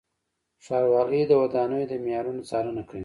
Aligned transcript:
ښاروالۍ 0.65 1.21
د 1.27 1.31
ودانیو 1.41 1.89
د 1.91 1.93
معیارونو 2.03 2.41
څارنه 2.49 2.83
کوي. 2.89 2.99